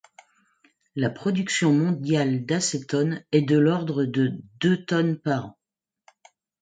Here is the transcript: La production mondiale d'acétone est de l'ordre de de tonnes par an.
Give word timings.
La 0.95 1.11
production 1.11 1.71
mondiale 1.73 2.43
d'acétone 2.43 3.23
est 3.31 3.43
de 3.43 3.55
l'ordre 3.59 4.03
de 4.03 4.31
de 4.59 4.75
tonnes 4.75 5.19
par 5.19 5.45
an. 5.45 5.59